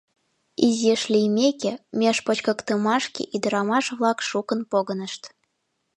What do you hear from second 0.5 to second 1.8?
Изиш лиймеке,